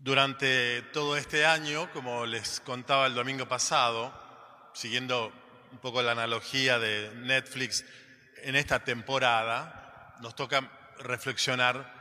Durante 0.00 0.82
todo 0.92 1.16
este 1.16 1.44
año, 1.44 1.90
como 1.92 2.24
les 2.24 2.60
contaba 2.60 3.08
el 3.08 3.14
domingo 3.14 3.48
pasado, 3.48 4.14
siguiendo 4.72 5.32
un 5.72 5.78
poco 5.78 6.02
la 6.02 6.12
analogía 6.12 6.78
de 6.78 7.10
Netflix, 7.16 7.84
en 8.42 8.54
esta 8.54 8.84
temporada 8.84 10.14
nos 10.20 10.36
toca 10.36 10.70
reflexionar 10.98 11.98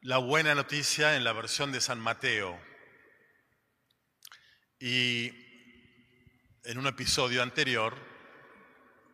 la 0.00 0.18
buena 0.18 0.56
noticia 0.56 1.14
en 1.14 1.22
la 1.22 1.32
versión 1.32 1.70
de 1.70 1.80
San 1.80 2.00
Mateo. 2.00 2.60
Y 4.80 5.28
en 6.64 6.78
un 6.78 6.88
episodio 6.88 7.44
anterior, 7.44 7.96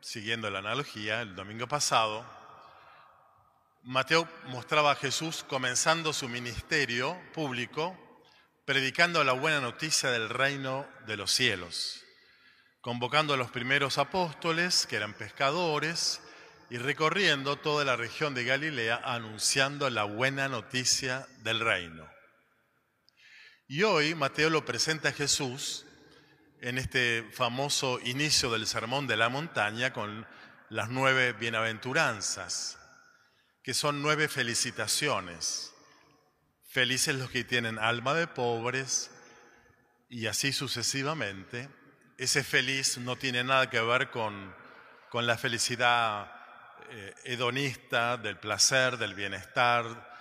siguiendo 0.00 0.48
la 0.48 0.60
analogía, 0.60 1.20
el 1.20 1.34
domingo 1.34 1.68
pasado, 1.68 2.26
Mateo 3.84 4.26
mostraba 4.46 4.92
a 4.92 4.96
Jesús 4.96 5.44
comenzando 5.46 6.14
su 6.14 6.26
ministerio 6.26 7.20
público, 7.34 7.94
predicando 8.64 9.22
la 9.24 9.34
buena 9.34 9.60
noticia 9.60 10.10
del 10.10 10.30
reino 10.30 10.88
de 11.06 11.18
los 11.18 11.30
cielos, 11.30 12.02
convocando 12.80 13.34
a 13.34 13.36
los 13.36 13.50
primeros 13.50 13.98
apóstoles, 13.98 14.86
que 14.86 14.96
eran 14.96 15.12
pescadores, 15.12 16.22
y 16.70 16.78
recorriendo 16.78 17.56
toda 17.56 17.84
la 17.84 17.94
región 17.94 18.32
de 18.32 18.44
Galilea 18.44 19.02
anunciando 19.04 19.90
la 19.90 20.04
buena 20.04 20.48
noticia 20.48 21.26
del 21.42 21.60
reino. 21.60 22.08
Y 23.68 23.82
hoy 23.82 24.14
Mateo 24.14 24.48
lo 24.48 24.64
presenta 24.64 25.10
a 25.10 25.12
Jesús 25.12 25.84
en 26.62 26.78
este 26.78 27.22
famoso 27.34 28.00
inicio 28.02 28.50
del 28.50 28.66
Sermón 28.66 29.06
de 29.06 29.18
la 29.18 29.28
Montaña 29.28 29.92
con 29.92 30.26
las 30.70 30.88
nueve 30.88 31.34
bienaventuranzas 31.34 32.78
que 33.64 33.72
son 33.72 34.02
nueve 34.02 34.28
felicitaciones. 34.28 35.72
Felices 36.68 37.14
los 37.16 37.30
que 37.30 37.44
tienen 37.44 37.78
alma 37.78 38.12
de 38.12 38.26
pobres 38.26 39.10
y 40.10 40.26
así 40.26 40.52
sucesivamente. 40.52 41.70
Ese 42.18 42.44
feliz 42.44 42.98
no 42.98 43.16
tiene 43.16 43.42
nada 43.42 43.70
que 43.70 43.80
ver 43.80 44.10
con, 44.10 44.54
con 45.08 45.26
la 45.26 45.38
felicidad 45.38 46.30
eh, 46.90 47.14
hedonista 47.24 48.18
del 48.18 48.38
placer, 48.38 48.98
del 48.98 49.14
bienestar, 49.14 50.12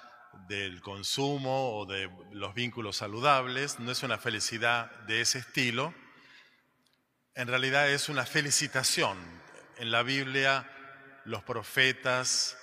del 0.48 0.80
consumo 0.80 1.78
o 1.78 1.86
de 1.86 2.10
los 2.32 2.54
vínculos 2.54 2.96
saludables. 2.96 3.78
No 3.78 3.92
es 3.92 4.04
una 4.04 4.18
felicidad 4.18 4.90
de 5.02 5.20
ese 5.20 5.40
estilo. 5.40 5.94
En 7.36 7.50
realidad 7.50 7.90
es 7.90 8.08
una 8.08 8.26
felicitación. 8.26 9.18
En 9.80 9.92
la 9.92 10.02
Biblia 10.02 10.70
los 11.26 11.44
profetas, 11.44 12.58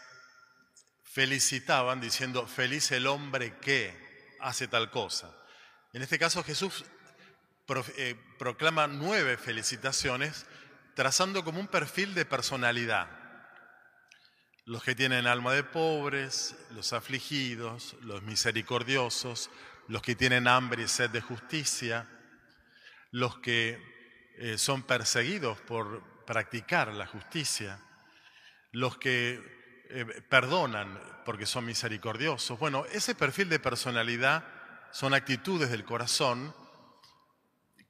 felicitaban 1.12 2.00
diciendo, 2.00 2.46
feliz 2.46 2.92
el 2.92 3.06
hombre 3.08 3.58
que 3.58 4.36
hace 4.40 4.68
tal 4.68 4.90
cosa. 4.90 5.36
En 5.92 6.02
este 6.02 6.18
caso 6.18 6.44
Jesús 6.44 6.84
eh, 7.96 8.14
proclama 8.38 8.86
nueve 8.86 9.36
felicitaciones 9.36 10.46
trazando 10.94 11.44
como 11.44 11.58
un 11.58 11.66
perfil 11.66 12.14
de 12.14 12.24
personalidad. 12.24 13.08
Los 14.66 14.84
que 14.84 14.94
tienen 14.94 15.26
alma 15.26 15.52
de 15.52 15.64
pobres, 15.64 16.54
los 16.70 16.92
afligidos, 16.92 17.96
los 18.02 18.22
misericordiosos, 18.22 19.50
los 19.88 20.02
que 20.02 20.14
tienen 20.14 20.46
hambre 20.46 20.84
y 20.84 20.88
sed 20.88 21.10
de 21.10 21.20
justicia, 21.20 22.08
los 23.10 23.38
que 23.38 23.82
eh, 24.38 24.58
son 24.58 24.84
perseguidos 24.84 25.60
por 25.62 26.24
practicar 26.24 26.94
la 26.94 27.06
justicia, 27.06 27.82
los 28.70 28.96
que 28.98 29.59
eh, 29.92 30.04
perdonan 30.28 31.00
porque 31.24 31.46
son 31.46 31.64
misericordiosos. 31.64 32.58
Bueno, 32.58 32.84
ese 32.92 33.14
perfil 33.14 33.48
de 33.48 33.58
personalidad 33.58 34.44
son 34.92 35.14
actitudes 35.14 35.70
del 35.70 35.84
corazón 35.84 36.54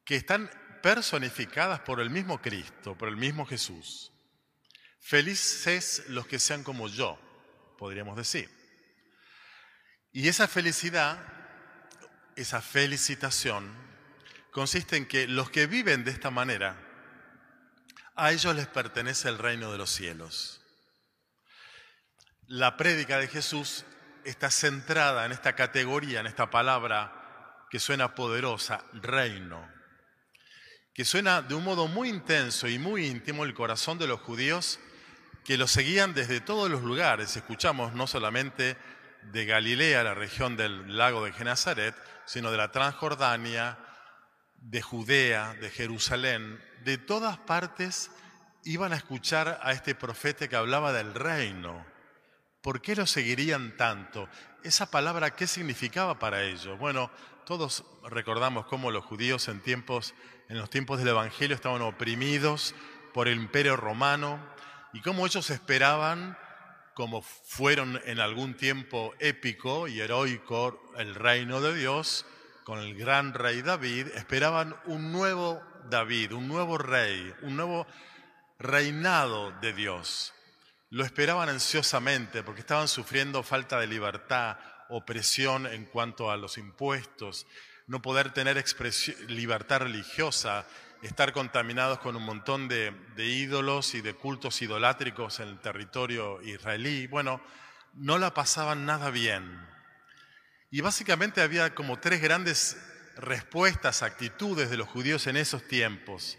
que 0.04 0.16
están 0.16 0.50
personificadas 0.82 1.80
por 1.80 2.00
el 2.00 2.10
mismo 2.10 2.40
Cristo, 2.40 2.96
por 2.96 3.08
el 3.08 3.16
mismo 3.16 3.46
Jesús. 3.46 4.12
Felices 4.98 6.04
los 6.08 6.26
que 6.26 6.38
sean 6.38 6.64
como 6.64 6.88
yo, 6.88 7.18
podríamos 7.78 8.16
decir. 8.16 8.50
Y 10.12 10.28
esa 10.28 10.48
felicidad, 10.48 11.18
esa 12.36 12.60
felicitación, 12.60 13.72
consiste 14.50 14.96
en 14.96 15.06
que 15.06 15.28
los 15.28 15.50
que 15.50 15.66
viven 15.66 16.04
de 16.04 16.10
esta 16.10 16.30
manera, 16.30 16.76
a 18.16 18.32
ellos 18.32 18.54
les 18.54 18.66
pertenece 18.66 19.28
el 19.28 19.38
reino 19.38 19.70
de 19.72 19.78
los 19.78 19.90
cielos. 19.90 20.59
La 22.50 22.76
prédica 22.76 23.18
de 23.18 23.28
Jesús 23.28 23.84
está 24.24 24.50
centrada 24.50 25.24
en 25.24 25.30
esta 25.30 25.54
categoría, 25.54 26.18
en 26.18 26.26
esta 26.26 26.50
palabra 26.50 27.64
que 27.70 27.78
suena 27.78 28.16
poderosa, 28.16 28.84
reino, 28.92 29.70
que 30.92 31.04
suena 31.04 31.42
de 31.42 31.54
un 31.54 31.62
modo 31.62 31.86
muy 31.86 32.08
intenso 32.08 32.66
y 32.66 32.80
muy 32.80 33.06
íntimo 33.06 33.44
el 33.44 33.54
corazón 33.54 33.98
de 33.98 34.08
los 34.08 34.18
judíos 34.18 34.80
que 35.44 35.56
lo 35.56 35.68
seguían 35.68 36.12
desde 36.12 36.40
todos 36.40 36.68
los 36.68 36.82
lugares. 36.82 37.36
Escuchamos 37.36 37.94
no 37.94 38.08
solamente 38.08 38.76
de 39.30 39.46
Galilea, 39.46 40.02
la 40.02 40.14
región 40.14 40.56
del 40.56 40.98
lago 40.98 41.24
de 41.24 41.32
Genazaret, 41.32 41.94
sino 42.24 42.50
de 42.50 42.56
la 42.56 42.72
Transjordania, 42.72 43.78
de 44.56 44.82
Judea, 44.82 45.54
de 45.54 45.70
Jerusalén, 45.70 46.60
de 46.82 46.98
todas 46.98 47.38
partes 47.38 48.10
iban 48.64 48.92
a 48.92 48.96
escuchar 48.96 49.60
a 49.62 49.70
este 49.70 49.94
profeta 49.94 50.48
que 50.48 50.56
hablaba 50.56 50.92
del 50.92 51.14
reino 51.14 51.86
¿Por 52.62 52.82
qué 52.82 52.94
lo 52.94 53.06
seguirían 53.06 53.76
tanto? 53.78 54.28
Esa 54.62 54.90
palabra, 54.90 55.34
¿qué 55.34 55.46
significaba 55.46 56.18
para 56.18 56.42
ellos? 56.42 56.78
Bueno, 56.78 57.10
todos 57.46 57.84
recordamos 58.10 58.66
cómo 58.66 58.90
los 58.90 59.04
judíos 59.04 59.48
en 59.48 59.60
tiempos, 59.60 60.14
en 60.48 60.58
los 60.58 60.68
tiempos 60.68 60.98
del 60.98 61.08
Evangelio 61.08 61.56
estaban 61.56 61.80
oprimidos 61.80 62.74
por 63.14 63.28
el 63.28 63.38
imperio 63.38 63.76
romano 63.76 64.38
y 64.92 65.00
cómo 65.00 65.24
ellos 65.24 65.48
esperaban, 65.48 66.36
como 66.92 67.22
fueron 67.22 67.98
en 68.04 68.20
algún 68.20 68.52
tiempo 68.54 69.14
épico 69.20 69.88
y 69.88 70.00
heroico, 70.00 70.92
el 70.98 71.14
reino 71.14 71.62
de 71.62 71.74
Dios, 71.74 72.26
con 72.64 72.78
el 72.78 72.94
gran 72.94 73.32
rey 73.32 73.62
David, 73.62 74.08
esperaban 74.08 74.76
un 74.84 75.12
nuevo 75.12 75.62
David, 75.88 76.32
un 76.32 76.46
nuevo 76.46 76.76
rey, 76.76 77.32
un 77.40 77.56
nuevo 77.56 77.86
reinado 78.58 79.50
de 79.62 79.72
Dios. 79.72 80.34
Lo 80.90 81.04
esperaban 81.04 81.48
ansiosamente 81.48 82.42
porque 82.42 82.62
estaban 82.62 82.88
sufriendo 82.88 83.44
falta 83.44 83.78
de 83.78 83.86
libertad, 83.86 84.58
opresión 84.88 85.68
en 85.68 85.84
cuanto 85.84 86.32
a 86.32 86.36
los 86.36 86.58
impuestos, 86.58 87.46
no 87.86 88.02
poder 88.02 88.32
tener 88.32 88.62
libertad 89.28 89.82
religiosa, 89.82 90.66
estar 91.02 91.32
contaminados 91.32 92.00
con 92.00 92.16
un 92.16 92.24
montón 92.24 92.66
de, 92.66 92.92
ídolos 93.16 93.94
y 93.94 94.00
de 94.00 94.14
cultos 94.14 94.60
idolátricos 94.62 95.38
en 95.38 95.48
el 95.48 95.60
territorio 95.60 96.42
israelí. 96.42 97.06
Bueno, 97.06 97.40
no 97.94 98.18
la 98.18 98.34
pasaban 98.34 98.84
nada 98.84 99.10
bien. 99.10 99.64
Y 100.72 100.80
básicamente 100.80 101.40
había 101.40 101.72
como 101.72 102.00
tres 102.00 102.20
grandes 102.20 102.76
respuestas, 103.16 104.02
actitudes 104.02 104.70
de 104.70 104.76
los 104.76 104.88
judíos 104.88 105.28
en 105.28 105.36
esos 105.36 105.66
tiempos, 105.68 106.36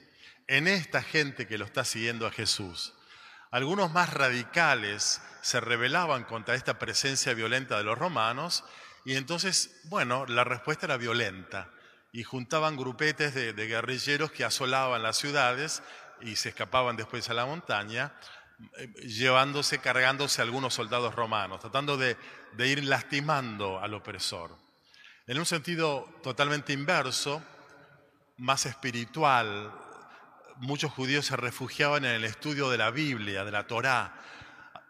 en 0.47 0.67
esta 0.67 1.01
gente 1.01 1.47
que 1.47 1.57
lo 1.57 1.63
está 1.63 1.85
siguiendo 1.85 2.27
a 2.27 2.31
Jesús. 2.31 2.93
Algunos 3.51 3.91
más 3.91 4.13
radicales 4.13 5.21
se 5.41 5.59
rebelaban 5.59 6.23
contra 6.23 6.55
esta 6.55 6.79
presencia 6.79 7.33
violenta 7.33 7.77
de 7.77 7.83
los 7.83 7.97
romanos 7.97 8.63
y 9.03 9.15
entonces, 9.15 9.81
bueno, 9.89 10.25
la 10.25 10.45
respuesta 10.45 10.85
era 10.85 10.95
violenta 10.95 11.69
y 12.13 12.23
juntaban 12.23 12.77
grupetes 12.77 13.35
de, 13.35 13.51
guerrilleros 13.53 14.31
que 14.31 14.45
asolaban 14.45 15.03
las 15.03 15.17
ciudades 15.17 15.83
y 16.21 16.37
se 16.37 16.49
escapaban 16.49 16.95
después 16.95 17.29
a 17.29 17.33
la 17.33 17.45
montaña, 17.45 18.13
eh, 18.77 18.87
llevándose, 19.05 19.79
cargándose 19.79 20.41
algunos 20.41 20.73
soldados 20.73 21.13
romanos, 21.13 21.59
tratando 21.59 21.97
de, 21.97 22.15
de 22.53 22.67
ir 22.67 22.85
lastimando 22.85 23.81
al 23.81 23.93
opresor. 23.95 24.55
En 25.27 25.37
un 25.37 25.45
sentido 25.45 26.07
totalmente 26.23 26.71
inverso, 26.71 27.43
más 28.37 28.65
espiritual, 28.65 29.73
muchos 30.61 30.91
judíos 30.91 31.25
se 31.25 31.35
refugiaban 31.35 32.05
en 32.05 32.11
el 32.11 32.23
estudio 32.23 32.69
de 32.69 32.77
la 32.77 32.91
Biblia, 32.91 33.43
de 33.43 33.51
la 33.51 33.65
Torá, 33.65 34.13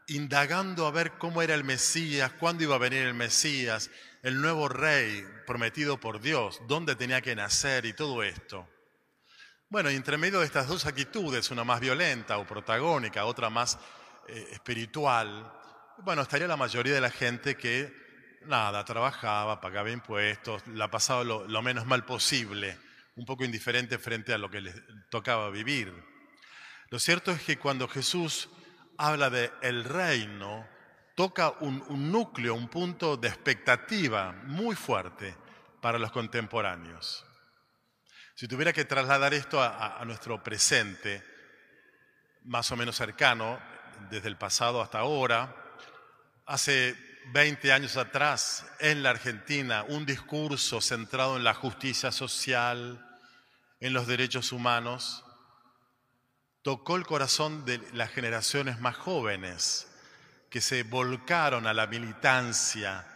indagando 0.08 0.86
a 0.86 0.92
ver 0.92 1.14
cómo 1.14 1.42
era 1.42 1.56
el 1.56 1.64
Mesías, 1.64 2.34
cuándo 2.34 2.64
iba 2.64 2.76
a 2.76 2.80
venir 2.80 3.04
el 3.04 3.14
Mesías, 3.14 3.90
el 4.22 4.42
nuevo 4.42 4.68
rey 4.68 5.26
prometido 5.48 5.98
por 5.98 6.20
Dios, 6.20 6.62
dónde 6.68 6.96
tenía 6.96 7.22
que 7.22 7.36
nacer 7.36 7.86
y 7.86 7.94
todo 7.94 8.22
esto. 8.22 8.68
Bueno, 9.70 9.90
y 9.90 9.96
entre 9.96 10.18
medio 10.18 10.40
de 10.40 10.46
estas 10.46 10.68
dos 10.68 10.86
actitudes, 10.86 11.50
una 11.52 11.64
más 11.64 11.80
violenta 11.80 12.38
o 12.38 12.46
protagónica, 12.46 13.24
otra 13.24 13.50
más 13.50 13.80
eh, 14.28 14.50
espiritual, 14.52 15.54
bueno, 16.00 16.22
estaría 16.22 16.48
la 16.48 16.58
mayoría 16.58 16.94
de 16.94 17.02
la 17.02 17.12
gente 17.12 17.56
que, 17.56 17.94
nada, 18.46 18.84
trabajaba, 18.84 19.62
pagaba 19.62 19.90
impuestos, 19.90 20.68
la 20.68 20.92
pasaba 20.92 21.24
lo 21.24 21.62
menos 21.62 21.86
mal 21.86 22.04
posible 22.04 22.78
un 23.16 23.26
poco 23.26 23.44
indiferente 23.44 23.98
frente 23.98 24.34
a 24.34 24.38
lo 24.38 24.50
que 24.50 24.62
les 24.62 24.76
tocaba 25.10 25.50
vivir. 25.50 25.94
Lo 26.90 27.00
cierto 27.00 27.32
es 27.32 27.42
que 27.42 27.58
cuando 27.58 27.88
Jesús 27.88 28.50
habla 28.98 29.30
de 29.30 29.52
el 29.62 29.84
reino, 29.84 30.68
toca 31.16 31.52
un, 31.60 31.84
un 31.90 32.12
núcleo, 32.12 32.56
un 32.56 32.68
punto 32.68 33.18
de 33.18 33.28
expectativa 33.28 34.32
muy 34.46 34.76
fuerte, 34.76 35.36
para 35.82 35.98
los 35.98 36.12
contemporáneos. 36.12 37.26
Si 38.36 38.48
tuviera 38.48 38.72
que 38.72 38.86
trasladar 38.86 39.34
esto 39.34 39.62
a, 39.62 40.02
nuestro 40.06 40.42
presente, 40.42 41.24
más 42.44 42.72
o 42.72 42.78
menos 42.78 42.96
cercano, 42.96 43.60
desde 44.10 44.30
el 44.30 44.38
pasado 44.38 44.82
hasta 44.82 45.00
ahora, 45.00 45.56
hace 46.46 46.96
20 47.28 47.72
años 47.72 47.98
atrás, 47.98 48.66
en 48.80 49.04
la 49.04 49.12
Argentina, 49.12 49.84
un 49.88 50.06
discurso 50.06 50.82
centrado 50.82 51.38
en 51.38 51.44
la 51.44 51.54
justicia 51.54 52.12
social, 52.12 53.08
en 53.80 53.94
los 53.94 54.08
derechos 54.08 54.52
humanos, 54.52 55.24
tocó 56.62 56.96
el 56.96 57.06
corazón 57.06 57.66
de 57.66 57.80
las 57.94 58.12
generaciones 58.12 58.80
más 58.80 58.96
jóvenes 58.96 59.88
que 60.50 60.62
se 60.62 60.84
volcaron 60.84 61.66
a 61.66 61.74
la 61.74 61.88
militancia 61.88 63.08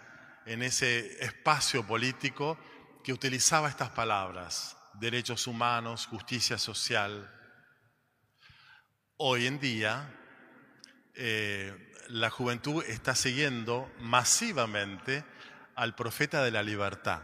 en 0.45 0.63
ese 0.63 1.23
espacio 1.23 1.85
político 1.85 2.57
que 3.03 3.13
utilizaba 3.13 3.69
estas 3.69 3.89
palabras, 3.89 4.77
derechos 4.93 5.45
humanos, 5.47 6.07
justicia 6.07 6.57
social. 6.57 7.31
Hoy 9.17 9.47
en 9.47 9.59
día, 9.59 10.09
eh, 11.15 11.73
la 12.09 12.29
juventud 12.29 12.83
está 12.87 13.15
siguiendo 13.15 13.91
masivamente 13.99 15.23
al 15.75 15.95
profeta 15.95 16.43
de 16.43 16.51
la 16.51 16.63
libertad. 16.63 17.21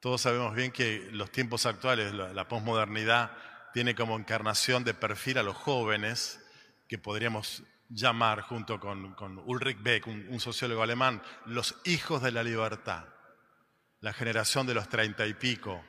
Todos 0.00 0.22
sabemos 0.22 0.54
bien 0.54 0.72
que 0.72 1.08
los 1.12 1.30
tiempos 1.30 1.66
actuales, 1.66 2.12
la, 2.12 2.48
posmodernidad, 2.48 3.32
tiene 3.72 3.94
como 3.94 4.18
encarnación 4.18 4.84
de 4.84 4.94
perfil 4.94 5.38
a 5.38 5.42
los 5.42 5.56
jóvenes, 5.56 6.40
que 6.88 6.98
podríamos 6.98 7.62
llamar 7.88 8.40
junto 8.40 8.80
con, 8.80 9.14
Ulrich 9.46 9.80
Beck, 9.80 10.06
un, 10.06 10.40
sociólogo 10.40 10.82
alemán, 10.82 11.22
los 11.46 11.76
hijos 11.84 12.22
de 12.22 12.32
la 12.32 12.42
libertad, 12.42 13.04
la 14.00 14.12
generación 14.12 14.66
de 14.66 14.74
los 14.74 14.88
treinta 14.88 15.26
y 15.26 15.34
pico, 15.34 15.84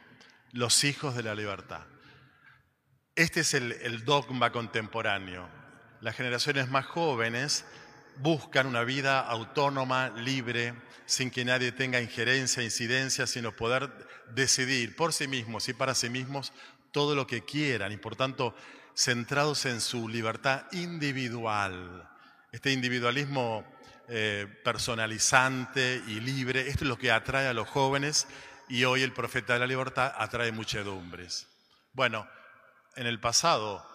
los 0.52 0.84
hijos 0.84 1.16
de 1.16 1.24
la 1.24 1.34
libertad. 1.34 1.86
Este 3.16 3.40
es 3.40 3.54
el 3.54 4.06
dogma 4.06 4.52
contemporáneo 4.52 5.63
las 6.04 6.18
generaciones 6.18 6.70
más 6.70 6.86
jóvenes 6.86 7.64
buscan 8.18 8.68
una 8.68 8.84
vida 8.84 9.22
autónoma, 9.22 10.10
libre, 10.10 10.74
sin 11.06 11.32
que 11.32 11.46
nadie 11.46 11.72
tenga 11.72 12.02
injerencia, 12.02 12.62
incidencia, 12.62 13.26
sino 13.26 13.56
poder 13.56 13.90
decidir 14.36 14.98
por 14.98 15.14
sí 15.14 15.30
mismos 15.30 15.70
y 15.70 15.74
para 15.74 15.96
sí 15.96 16.10
mismos 16.10 16.52
todo 16.92 17.16
lo 17.16 17.26
que 17.26 17.46
quieran 17.46 17.94
y 17.94 17.98
por 17.98 18.18
tanto 18.18 18.54
centrados 18.94 19.66
en 19.66 19.80
su 19.80 20.10
libertad 20.10 20.66
individual. 20.74 22.10
Este 22.52 22.74
individualismo 22.74 23.66
eh, 24.10 24.46
personalizante 24.62 26.04
y 26.06 26.20
libre, 26.20 26.68
esto 26.68 26.84
es 26.84 26.90
lo 26.90 26.98
que 26.98 27.12
atrae 27.12 27.48
a 27.48 27.54
los 27.54 27.70
jóvenes 27.70 28.28
y 28.68 28.84
hoy 28.84 29.04
el 29.04 29.14
profeta 29.14 29.54
de 29.54 29.60
la 29.60 29.68
libertad 29.68 30.14
atrae 30.18 30.52
muchedumbres. 30.52 31.48
Bueno, 31.94 32.28
en 32.98 33.08
el 33.08 33.22
pasado 33.22 33.93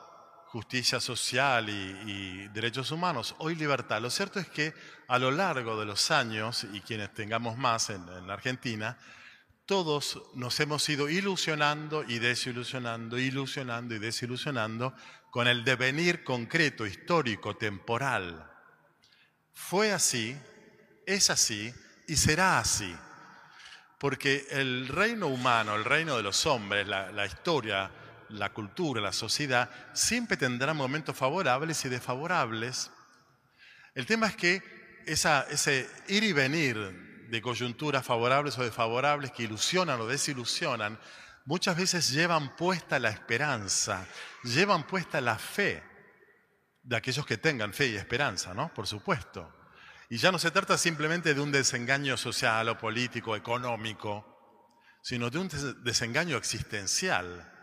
justicia 0.52 0.98
social 0.98 1.68
y, 1.68 2.48
derechos 2.48 2.90
humanos, 2.90 3.34
hoy 3.38 3.54
libertad. 3.54 4.00
Lo 4.00 4.10
cierto 4.10 4.40
es 4.40 4.48
que 4.48 4.72
a 5.06 5.18
lo 5.18 5.30
largo 5.30 5.78
de 5.78 5.84
los 5.84 6.10
años, 6.10 6.66
y 6.72 6.80
quienes 6.80 7.12
tengamos 7.12 7.58
más 7.58 7.90
en, 7.90 8.06
la 8.26 8.32
Argentina, 8.32 8.98
todos 9.66 10.22
nos 10.34 10.58
hemos 10.60 10.88
ido 10.88 11.10
ilusionando 11.10 12.02
y 12.02 12.18
desilusionando, 12.18 13.18
ilusionando 13.18 13.94
y 13.94 13.98
desilusionando 13.98 14.94
con 15.30 15.46
el 15.46 15.64
devenir 15.64 16.24
concreto, 16.24 16.86
histórico, 16.86 17.56
temporal. 17.56 18.50
Fue 19.52 19.92
así, 19.92 20.34
es 21.04 21.28
así 21.28 21.72
y 22.06 22.16
será 22.16 22.58
así. 22.58 22.96
Porque 23.98 24.46
el 24.50 24.88
reino 24.88 25.26
humano, 25.26 25.74
el 25.74 25.84
reino 25.84 26.16
de 26.16 26.22
los 26.22 26.46
hombres, 26.46 26.86
la 26.86 27.26
historia 27.26 27.90
la 28.30 28.52
cultura, 28.52 29.00
la 29.00 29.12
sociedad, 29.12 29.70
siempre 29.94 30.36
tendrá 30.36 30.74
momentos 30.74 31.16
favorables 31.16 31.84
y 31.84 31.88
desfavorables. 31.88 32.90
El 33.94 34.06
tema 34.06 34.26
es 34.28 34.36
que 34.36 34.62
ese 35.06 35.88
ir 36.08 36.24
y 36.24 36.32
venir 36.32 37.26
de 37.30 37.42
coyunturas 37.42 38.04
favorables 38.04 38.58
o 38.58 38.64
desfavorables 38.64 39.32
que 39.32 39.44
ilusionan 39.44 40.00
o 40.00 40.06
desilusionan, 40.06 40.98
muchas 41.44 41.76
veces 41.76 42.10
llevan 42.10 42.56
puesta 42.56 42.98
la 42.98 43.10
esperanza, 43.10 44.06
llevan 44.44 44.86
puesta 44.86 45.20
la 45.20 45.38
fe 45.38 45.82
de 46.82 46.96
aquellos 46.96 47.26
que 47.26 47.36
tengan 47.36 47.72
fe 47.72 47.88
y 47.88 47.96
esperanza, 47.96 48.54
¿no? 48.54 48.72
Por 48.72 48.86
supuesto. 48.86 49.54
Y 50.10 50.16
ya 50.16 50.32
no 50.32 50.38
se 50.38 50.50
trata 50.50 50.78
simplemente 50.78 51.34
de 51.34 51.40
un 51.40 51.52
desengaño 51.52 52.16
social 52.16 52.68
o 52.70 52.78
político, 52.78 53.36
económico, 53.36 54.24
sino 55.02 55.28
de 55.28 55.38
un 55.38 55.50
desengaño 55.82 56.36
existencial 56.38 57.57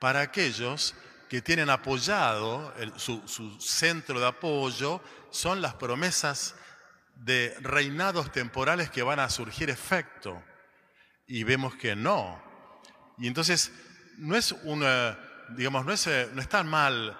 para 0.00 0.22
aquellos 0.22 0.96
que 1.28 1.42
tienen 1.42 1.70
apoyado, 1.70 2.74
su, 2.96 3.56
centro 3.60 4.18
de 4.18 4.26
apoyo 4.26 5.00
son 5.30 5.62
las 5.62 5.74
promesas 5.74 6.56
de 7.14 7.54
reinados 7.60 8.32
temporales 8.32 8.90
que 8.90 9.04
van 9.04 9.20
a 9.20 9.30
surgir 9.30 9.70
efecto. 9.70 10.42
Y 11.28 11.44
vemos 11.44 11.76
que 11.76 11.94
no. 11.94 12.42
Y 13.18 13.28
entonces 13.28 13.70
no 14.16 14.34
es 14.34 14.50
una, 14.64 15.16
digamos, 15.50 15.84
no 15.84 15.92
es, 15.92 16.08
no 16.32 16.44
tan 16.48 16.66
mal 16.66 17.16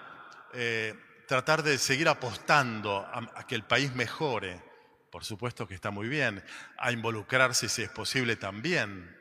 eh, 0.53 0.93
tratar 1.27 1.63
de 1.63 1.77
seguir 1.77 2.09
apostando 2.09 2.97
a, 2.97 3.47
que 3.47 3.55
el 3.55 3.63
país 3.63 3.95
mejore. 3.95 4.61
Por 5.09 5.23
supuesto 5.23 5.67
que 5.67 5.75
está 5.75 5.91
muy 5.91 6.09
bien. 6.09 6.43
A 6.77 6.91
involucrarse 6.91 7.69
si 7.69 7.83
es 7.83 7.89
posible 7.89 8.35
también. 8.35 9.20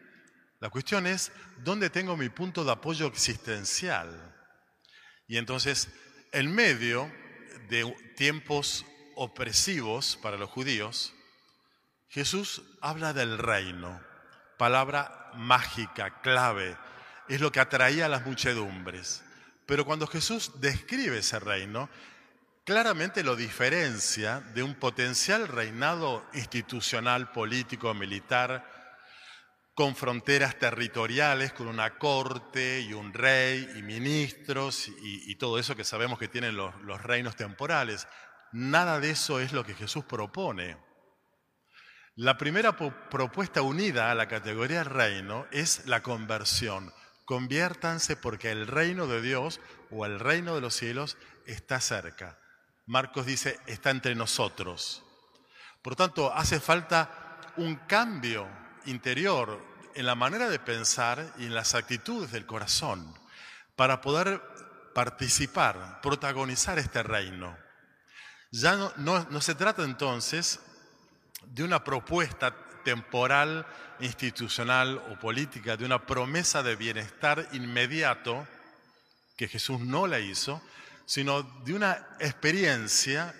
La 0.60 0.68
cuestión 0.68 1.06
es, 1.06 1.32
¿dónde 1.56 1.88
tengo 1.88 2.18
mi 2.18 2.28
punto 2.28 2.64
de 2.64 2.72
apoyo 2.72 3.06
existencial? 3.06 4.36
Y 5.26 5.38
entonces, 5.38 5.88
en 6.32 6.54
medio 6.54 7.10
de 7.70 7.90
tiempos 8.14 8.84
opresivos 9.16 10.18
para 10.22 10.36
los 10.36 10.50
judíos, 10.50 11.14
Jesús 12.08 12.62
habla 12.82 13.14
del 13.14 13.38
reino, 13.38 14.02
palabra 14.58 15.30
mágica, 15.34 16.20
clave, 16.20 16.76
es 17.26 17.40
lo 17.40 17.50
que 17.50 17.60
atraía 17.60 18.04
a 18.04 18.10
las 18.10 18.26
muchedumbres. 18.26 19.24
Pero 19.64 19.86
cuando 19.86 20.06
Jesús 20.06 20.60
describe 20.60 21.18
ese 21.18 21.38
reino, 21.38 21.88
claramente 22.64 23.22
lo 23.22 23.34
diferencia 23.34 24.40
de 24.52 24.62
un 24.62 24.74
potencial 24.74 25.48
reinado 25.48 26.28
institucional, 26.34 27.32
político, 27.32 27.94
militar, 27.94 28.79
con 29.80 29.96
fronteras 29.96 30.58
territoriales, 30.58 31.54
con 31.54 31.66
una 31.66 31.96
corte 31.96 32.82
y 32.82 32.92
un 32.92 33.14
rey 33.14 33.66
y 33.76 33.82
ministros 33.82 34.90
y, 35.02 35.34
todo 35.36 35.58
eso 35.58 35.74
que 35.74 35.84
sabemos 35.84 36.18
que 36.18 36.28
tienen 36.28 36.54
los, 36.54 36.78
los 36.82 37.02
reinos 37.02 37.34
temporales. 37.34 38.06
Nada 38.52 39.00
de 39.00 39.08
eso 39.08 39.40
es 39.40 39.54
lo 39.54 39.64
que 39.64 39.72
Jesús 39.72 40.04
propone. 40.04 40.76
La 42.14 42.36
primera 42.36 42.76
propuesta 42.76 43.62
unida 43.62 44.10
a 44.10 44.14
la 44.14 44.28
categoría 44.28 44.84
reino 44.84 45.46
es 45.50 45.86
la 45.86 46.02
conversión. 46.02 46.92
Conviértanse 47.24 48.16
porque 48.16 48.50
el 48.50 48.66
reino 48.66 49.06
de 49.06 49.22
Dios 49.22 49.62
o 49.90 50.04
el 50.04 50.20
reino 50.20 50.54
de 50.54 50.60
los 50.60 50.74
cielos 50.74 51.16
está 51.46 51.80
cerca. 51.80 52.38
Marcos 52.84 53.24
dice, 53.24 53.58
está 53.64 53.88
entre 53.88 54.14
nosotros. 54.14 55.02
Por 55.80 55.96
tanto, 55.96 56.34
hace 56.34 56.60
falta 56.60 57.40
un 57.56 57.76
cambio 57.76 58.46
interior, 58.84 59.69
en 59.94 60.06
la 60.06 60.14
manera 60.14 60.48
de 60.48 60.58
pensar 60.58 61.34
y 61.38 61.46
en 61.46 61.54
las 61.54 61.74
actitudes 61.74 62.32
del 62.32 62.46
corazón 62.46 63.14
para 63.76 64.00
poder 64.00 64.42
participar, 64.94 66.00
protagonizar 66.02 66.78
este 66.78 67.02
reino. 67.02 67.56
Ya 68.50 68.92
no, 68.96 69.40
se 69.40 69.54
trata 69.54 69.84
entonces 69.84 70.60
de 71.46 71.62
una 71.62 71.84
propuesta 71.84 72.54
temporal, 72.84 73.66
institucional 74.00 74.98
o 75.10 75.18
política, 75.18 75.76
de 75.76 75.84
una 75.84 76.04
promesa 76.04 76.62
de 76.62 76.76
bienestar 76.76 77.48
inmediato, 77.52 78.46
que 79.36 79.48
Jesús 79.48 79.80
no 79.80 80.06
la 80.06 80.18
hizo, 80.18 80.60
sino 81.06 81.42
de 81.42 81.74
una 81.74 82.06
experiencia 82.18 83.34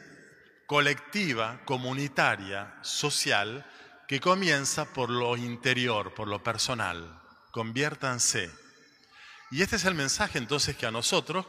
colectiva, 0.66 1.60
comunitaria, 1.64 2.78
social, 2.82 3.66
que 4.10 4.18
comienza 4.18 4.92
por 4.92 5.08
lo 5.08 5.36
interior, 5.36 6.12
por 6.14 6.26
lo 6.26 6.42
personal. 6.42 7.22
Conviértanse. 7.52 8.50
Y 9.52 9.62
este 9.62 9.76
es 9.76 9.84
el 9.84 9.94
mensaje 9.94 10.36
entonces 10.36 10.76
que 10.76 10.84
a 10.84 10.90
nosotros, 10.90 11.46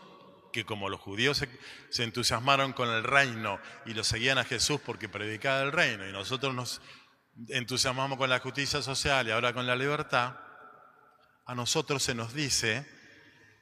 que 0.53 0.63
como 0.63 0.87
los 0.87 1.01
judíos 1.01 1.43
se, 1.89 2.03
entusiasmaron 2.03 2.73
con 2.73 2.87
el 2.87 3.03
reino 3.03 3.59
y 3.87 3.95
lo 3.95 4.03
seguían 4.03 4.37
a 4.37 4.43
Jesús 4.43 4.79
porque 4.79 5.09
predicaba 5.09 5.63
el 5.63 5.71
reino, 5.71 6.07
y 6.07 6.11
nosotros 6.11 6.53
nos 6.53 6.81
entusiasmamos 7.47 8.19
con 8.19 8.29
la 8.29 8.37
justicia 8.37 8.83
social 8.83 9.27
y 9.27 9.31
ahora 9.31 9.53
con 9.53 9.65
la 9.65 9.75
libertad, 9.75 10.35
a 11.47 11.55
nosotros 11.55 12.03
se 12.03 12.13
nos 12.13 12.31
dice, 12.35 12.87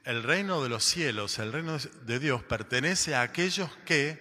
el 0.03 0.23
reino 0.23 0.61
de 0.61 0.67
los 0.67 0.83
cielos, 0.83 1.39
el 1.39 1.53
reino 1.53 1.77
de 1.77 2.19
Dios 2.19 2.43
pertenece 2.43 3.15
a 3.15 3.21
aquellos 3.21 3.71
que 3.85 4.19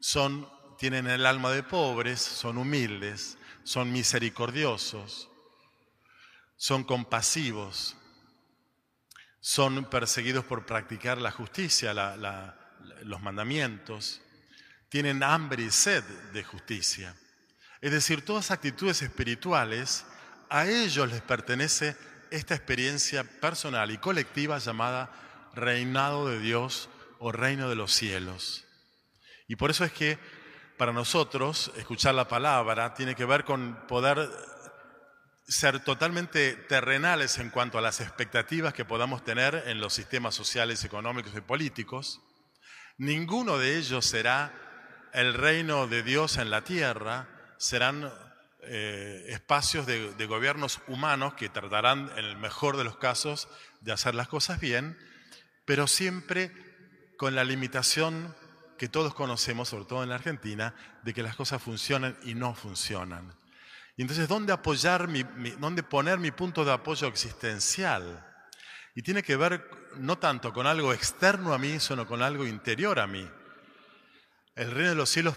son, 0.00 0.48
tienen 0.78 1.06
el 1.08 1.26
alma 1.26 1.50
de 1.50 1.62
pobres, 1.62 2.22
son 2.22 2.56
humildes, 2.56 3.36
son 3.64 3.92
misericordiosos, 3.92 5.28
son 6.56 6.84
compasivos, 6.84 7.96
son 9.40 9.88
perseguidos 9.88 10.44
por 10.44 10.66
practicar 10.66 11.18
la 11.18 11.30
justicia, 11.30 11.94
los 13.02 13.20
mandamientos, 13.22 14.20
tienen 14.88 15.22
hambre 15.22 15.62
y 15.62 15.70
sed 15.70 16.04
de 16.32 16.44
justicia. 16.44 17.16
Es 17.80 17.92
decir, 17.92 18.24
todas 18.24 18.50
actitudes 18.50 19.00
espirituales, 19.00 20.04
a 20.50 20.66
ellos 20.66 21.10
les 21.10 21.22
pertenece 21.22 21.96
esta 22.30 22.54
experiencia 22.54 23.24
personal 23.24 23.90
y 23.90 23.98
colectiva 23.98 24.58
llamada 24.58 25.10
reinado 25.54 26.28
de 26.28 26.38
Dios 26.40 26.90
o 27.18 27.32
reino 27.32 27.68
de 27.68 27.76
los 27.76 27.92
cielos. 27.92 28.66
Y 29.48 29.56
por 29.56 29.70
eso 29.70 29.84
es 29.84 29.92
que 29.92 30.18
para 30.80 30.94
nosotros 30.94 31.70
escuchar 31.76 32.14
la 32.14 32.26
palabra 32.26 32.94
tiene 32.94 33.14
que 33.14 33.26
ver 33.26 33.44
con 33.44 33.86
poder 33.86 34.30
ser 35.46 35.80
totalmente 35.84 36.54
terrenales 36.54 37.36
en 37.36 37.50
cuanto 37.50 37.76
a 37.76 37.82
las 37.82 38.00
expectativas 38.00 38.72
que 38.72 38.86
podamos 38.86 39.22
tener 39.22 39.64
en 39.66 39.78
los 39.78 39.92
sistemas 39.92 40.34
sociales, 40.34 40.82
económicos 40.82 41.36
y 41.36 41.42
políticos. 41.42 42.22
Ninguno 42.96 43.58
de 43.58 43.76
ellos 43.76 44.06
será 44.06 44.54
el 45.12 45.34
reino 45.34 45.86
de 45.86 46.02
Dios 46.02 46.38
en 46.38 46.48
la 46.48 46.64
tierra, 46.64 47.28
serán 47.58 48.10
eh, 48.62 49.26
espacios 49.28 49.84
de, 49.84 50.14
de 50.14 50.26
gobiernos 50.26 50.80
humanos 50.86 51.34
que 51.34 51.50
tratarán, 51.50 52.10
en 52.16 52.24
el 52.24 52.38
mejor 52.38 52.78
de 52.78 52.84
los 52.84 52.96
casos, 52.96 53.48
de 53.82 53.92
hacer 53.92 54.14
las 54.14 54.28
cosas 54.28 54.60
bien, 54.60 54.96
pero 55.66 55.86
siempre 55.86 56.50
con 57.18 57.34
la 57.34 57.44
limitación 57.44 58.34
que 58.80 58.88
todos 58.88 59.12
conocemos, 59.12 59.68
sobre 59.68 59.84
todo 59.84 60.02
en 60.02 60.08
la 60.08 60.14
Argentina, 60.14 60.74
de 61.02 61.12
que 61.12 61.22
las 61.22 61.36
cosas 61.36 61.62
funcionan 61.62 62.16
y 62.22 62.32
no 62.32 62.54
funcionan. 62.54 63.30
Y 63.94 64.00
entonces, 64.00 64.26
¿dónde 64.26 64.54
apoyar, 64.54 65.06
mi, 65.06 65.22
dónde 65.58 65.82
poner 65.82 66.18
mi 66.18 66.30
punto 66.30 66.64
de 66.64 66.72
apoyo 66.72 67.06
existencial? 67.06 68.26
Y 68.94 69.02
tiene 69.02 69.22
que 69.22 69.36
ver 69.36 69.68
no 69.98 70.16
tanto 70.16 70.54
con 70.54 70.66
algo 70.66 70.94
externo 70.94 71.52
a 71.52 71.58
mí, 71.58 71.78
sino 71.78 72.06
con 72.06 72.22
algo 72.22 72.46
interior 72.46 72.98
a 73.00 73.06
mí. 73.06 73.28
El 74.54 74.70
reino 74.70 74.88
de 74.88 74.96
los 74.96 75.10
cielos 75.10 75.36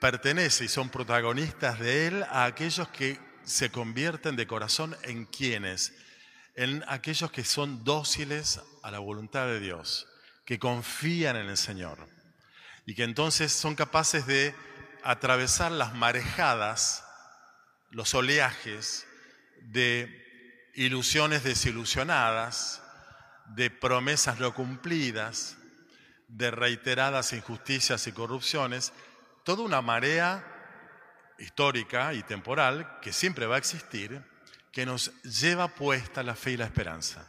pertenece 0.00 0.66
y 0.66 0.68
son 0.68 0.88
protagonistas 0.88 1.80
de 1.80 2.06
él 2.06 2.22
a 2.22 2.44
aquellos 2.44 2.86
que 2.90 3.18
se 3.42 3.72
convierten 3.72 4.36
de 4.36 4.46
corazón 4.46 4.96
en 5.02 5.26
quienes, 5.26 5.92
en 6.54 6.84
aquellos 6.86 7.32
que 7.32 7.42
son 7.42 7.82
dóciles 7.82 8.60
a 8.84 8.92
la 8.92 9.00
voluntad 9.00 9.46
de 9.48 9.58
Dios, 9.58 10.06
que 10.44 10.60
confían 10.60 11.34
en 11.34 11.48
el 11.48 11.56
Señor 11.56 12.14
y 12.86 12.94
que 12.94 13.02
entonces 13.02 13.52
son 13.52 13.74
capaces 13.74 14.26
de 14.26 14.54
atravesar 15.02 15.72
las 15.72 15.94
marejadas 15.94 17.02
los 17.90 18.14
oleajes 18.14 19.06
de 19.62 20.70
ilusiones 20.74 21.44
desilusionadas, 21.44 22.82
de 23.54 23.70
promesas 23.70 24.38
no 24.38 24.54
cumplidas, 24.54 25.56
de 26.28 26.50
reiteradas 26.50 27.32
injusticias 27.32 28.06
y 28.06 28.12
corrupciones, 28.12 28.92
toda 29.44 29.62
una 29.62 29.80
marea 29.80 30.44
histórica 31.38 32.12
y 32.14 32.22
temporal 32.22 32.98
que 33.00 33.12
siempre 33.12 33.46
va 33.46 33.54
a 33.54 33.58
existir, 33.58 34.22
que 34.72 34.84
nos 34.84 35.12
lleva 35.22 35.68
puesta 35.68 36.22
la 36.22 36.34
fe 36.34 36.52
y 36.52 36.56
la 36.56 36.66
esperanza. 36.66 37.26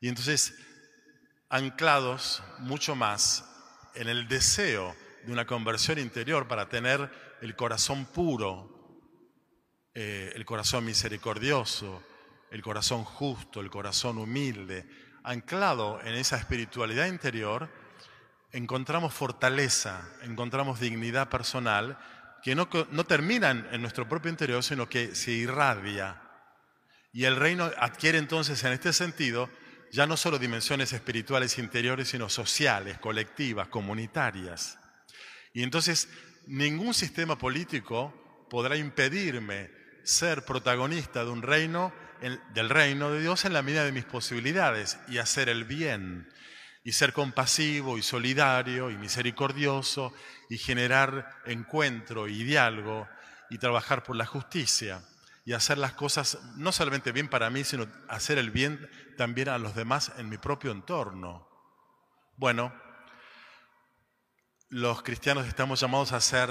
Y 0.00 0.08
entonces, 0.08 0.54
anclados 1.48 2.42
mucho 2.58 2.94
más 2.94 3.55
en 3.96 4.08
el 4.08 4.28
deseo 4.28 4.94
de 5.24 5.32
una 5.32 5.46
conversión 5.46 5.98
interior 5.98 6.46
para 6.46 6.68
tener 6.68 7.10
el 7.40 7.56
corazón 7.56 8.06
puro, 8.06 9.02
eh, 9.94 10.32
el 10.34 10.44
corazón 10.44 10.84
misericordioso, 10.84 12.02
el 12.50 12.62
corazón 12.62 13.04
justo, 13.04 13.60
el 13.60 13.70
corazón 13.70 14.18
humilde, 14.18 14.86
anclado 15.24 16.00
en 16.02 16.14
esa 16.14 16.36
espiritualidad 16.36 17.06
interior, 17.06 17.68
encontramos 18.52 19.12
fortaleza, 19.12 20.08
encontramos 20.22 20.78
dignidad 20.78 21.28
personal 21.28 21.98
que 22.42 22.54
no, 22.54 22.68
no 22.90 23.04
termina 23.04 23.50
en 23.50 23.80
nuestro 23.80 24.08
propio 24.08 24.30
interior, 24.30 24.62
sino 24.62 24.88
que 24.88 25.14
se 25.14 25.32
irradia. 25.32 26.22
Y 27.12 27.24
el 27.24 27.36
reino 27.36 27.70
adquiere 27.78 28.18
entonces 28.18 28.62
en 28.62 28.72
este 28.72 28.92
sentido 28.92 29.50
ya 29.96 30.06
no 30.06 30.18
solo 30.18 30.38
dimensiones 30.38 30.92
espirituales 30.92 31.58
interiores, 31.58 32.08
sino 32.08 32.28
sociales, 32.28 32.98
colectivas, 32.98 33.68
comunitarias. 33.68 34.78
Y 35.54 35.62
entonces 35.62 36.10
ningún 36.46 36.92
sistema 36.92 37.38
político 37.38 38.46
podrá 38.50 38.76
impedirme 38.76 39.70
ser 40.04 40.44
protagonista 40.44 41.24
de 41.24 41.30
un 41.30 41.40
reino, 41.40 41.94
del 42.52 42.68
reino 42.68 43.10
de 43.10 43.22
Dios 43.22 43.46
en 43.46 43.54
la 43.54 43.62
medida 43.62 43.86
de 43.86 43.92
mis 43.92 44.04
posibilidades 44.04 44.98
y 45.08 45.16
hacer 45.16 45.48
el 45.48 45.64
bien 45.64 46.28
y 46.84 46.92
ser 46.92 47.14
compasivo 47.14 47.96
y 47.96 48.02
solidario 48.02 48.90
y 48.90 48.98
misericordioso 48.98 50.12
y 50.50 50.58
generar 50.58 51.40
encuentro 51.46 52.28
y 52.28 52.44
diálogo 52.44 53.08
y 53.48 53.56
trabajar 53.56 54.02
por 54.02 54.16
la 54.16 54.26
justicia 54.26 55.00
y 55.46 55.52
hacer 55.52 55.78
las 55.78 55.92
cosas 55.92 56.38
no 56.56 56.72
solamente 56.72 57.12
bien 57.12 57.28
para 57.28 57.48
mí, 57.50 57.62
sino 57.62 57.86
hacer 58.08 58.36
el 58.36 58.50
bien 58.50 58.90
también 59.16 59.48
a 59.48 59.58
los 59.58 59.76
demás 59.76 60.12
en 60.18 60.28
mi 60.28 60.38
propio 60.38 60.72
entorno. 60.72 61.48
Bueno, 62.36 62.74
los 64.68 65.04
cristianos 65.04 65.46
estamos 65.46 65.80
llamados 65.80 66.10
a 66.10 66.20
ser 66.20 66.50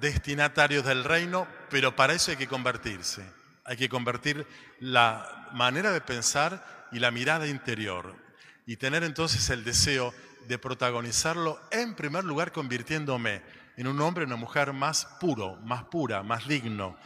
destinatarios 0.00 0.86
del 0.86 1.04
reino, 1.04 1.46
pero 1.68 1.94
para 1.94 2.14
eso 2.14 2.30
hay 2.30 2.38
que 2.38 2.48
convertirse. 2.48 3.30
Hay 3.66 3.76
que 3.76 3.90
convertir 3.90 4.46
la 4.80 5.50
manera 5.52 5.92
de 5.92 6.00
pensar 6.00 6.88
y 6.92 6.98
la 6.98 7.10
mirada 7.10 7.46
interior 7.46 8.16
y 8.64 8.78
tener 8.78 9.04
entonces 9.04 9.50
el 9.50 9.64
deseo 9.64 10.14
de 10.48 10.58
protagonizarlo 10.58 11.60
en 11.70 11.94
primer 11.94 12.24
lugar 12.24 12.52
convirtiéndome 12.52 13.42
en 13.76 13.86
un 13.86 14.00
hombre 14.00 14.24
o 14.24 14.26
una 14.26 14.36
mujer 14.36 14.72
más 14.72 15.04
puro, 15.20 15.56
más 15.56 15.84
pura, 15.84 16.22
más 16.22 16.48
digno, 16.48 16.96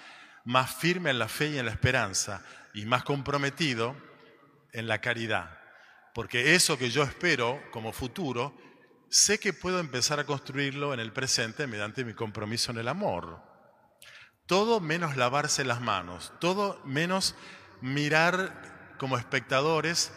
más 0.44 0.74
firme 0.74 1.10
en 1.10 1.18
la 1.18 1.28
fe 1.28 1.48
y 1.48 1.58
en 1.58 1.66
la 1.66 1.72
esperanza 1.72 2.42
y 2.74 2.84
más 2.86 3.04
comprometido 3.04 3.96
en 4.72 4.86
la 4.86 5.00
caridad. 5.00 5.58
Porque 6.14 6.54
eso 6.54 6.78
que 6.78 6.90
yo 6.90 7.02
espero 7.02 7.60
como 7.70 7.92
futuro 7.92 8.56
sé 9.08 9.38
que 9.38 9.52
puedo 9.52 9.78
empezar 9.78 10.20
a 10.20 10.24
construirlo 10.24 10.92
en 10.92 11.00
el 11.00 11.12
presente 11.12 11.66
mediante 11.66 12.04
mi 12.04 12.14
compromiso 12.14 12.72
en 12.72 12.78
el 12.78 12.88
amor. 12.88 13.40
Todo 14.46 14.80
menos 14.80 15.16
lavarse 15.16 15.64
las 15.64 15.80
manos, 15.80 16.32
todo 16.40 16.80
menos 16.84 17.34
mirar 17.80 18.94
como 18.98 19.16
espectadores 19.16 20.12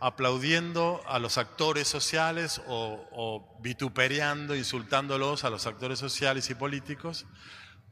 aplaudiendo 0.00 1.02
a 1.06 1.18
los 1.18 1.38
actores 1.38 1.86
sociales 1.86 2.60
o, 2.66 3.06
o, 3.12 3.60
vituperiando, 3.62 4.56
insultándolos 4.56 5.44
a 5.44 5.50
los 5.50 5.66
actores 5.66 5.98
sociales 5.98 6.48
y 6.50 6.54
políticos, 6.54 7.26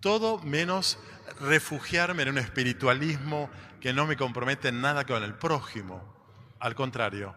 todo 0.00 0.38
menos 0.40 0.98
refugiarme 1.40 2.22
en 2.22 2.30
un 2.30 2.38
espiritualismo 2.38 3.50
que 3.80 3.92
no 3.92 4.06
me 4.06 4.16
compromete 4.16 4.68
en 4.68 4.80
nada 4.80 5.04
con 5.04 5.22
el 5.22 5.34
prójimo. 5.34 6.16
Al 6.58 6.74
contrario, 6.74 7.36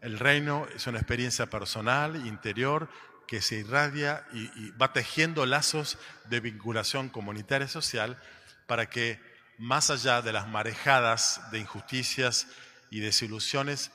el 0.00 0.18
reino 0.18 0.66
es 0.74 0.86
una 0.86 0.98
experiencia 0.98 1.46
personal, 1.46 2.26
interior, 2.26 2.88
que 3.26 3.40
se 3.40 3.56
irradia 3.56 4.26
y, 4.32 4.70
va 4.72 4.92
tejiendo 4.92 5.46
lazos 5.46 5.98
de 6.24 6.40
vinculación 6.40 7.08
comunitaria 7.08 7.66
y 7.66 7.68
social 7.68 8.20
para 8.66 8.88
que, 8.88 9.20
más 9.58 9.90
allá 9.90 10.22
de 10.22 10.32
las 10.32 10.48
marejadas 10.48 11.40
de 11.52 11.60
injusticias 11.60 12.48
y 12.90 13.00
desilusiones, 13.00 13.92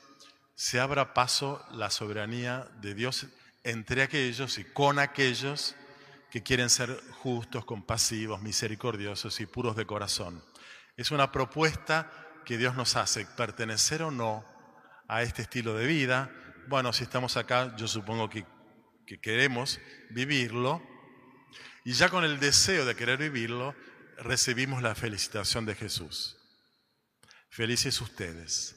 se 0.54 0.80
abra 0.80 1.12
paso 1.12 1.62
la 1.72 1.90
soberanía 1.90 2.66
de 2.80 2.94
Dios 2.94 3.26
entre 3.62 4.02
aquellos 4.02 4.58
y 4.58 4.64
con 4.64 4.98
aquellos 4.98 5.74
que 6.30 6.42
quieren 6.42 6.70
ser 6.70 7.00
justos, 7.12 7.64
compasivos, 7.64 8.42
misericordiosos 8.42 9.40
y 9.40 9.46
puros 9.46 9.76
de 9.76 9.86
corazón. 9.86 10.42
Es 10.96 11.10
una 11.10 11.32
propuesta 11.32 12.10
que 12.44 12.58
Dios 12.58 12.76
nos 12.76 12.96
hace, 12.96 13.26
pertenecer 13.26 14.02
o 14.02 14.10
no 14.10 14.44
a 15.08 15.22
este 15.22 15.42
estilo 15.42 15.74
de 15.74 15.86
vida. 15.86 16.30
Bueno, 16.68 16.92
si 16.92 17.04
estamos 17.04 17.36
acá, 17.36 17.74
yo 17.76 17.88
supongo 17.88 18.28
que, 18.28 18.44
que 19.06 19.20
queremos 19.20 19.80
vivirlo. 20.10 20.82
Y 21.84 21.92
ya 21.92 22.08
con 22.08 22.24
el 22.24 22.40
deseo 22.40 22.84
de 22.84 22.96
querer 22.96 23.18
vivirlo, 23.18 23.74
recibimos 24.18 24.82
la 24.82 24.94
felicitación 24.94 25.66
de 25.66 25.74
Jesús. 25.74 26.36
Felices 27.50 28.00
ustedes 28.00 28.75